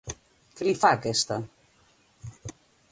[0.59, 1.39] Què li fa aquesta?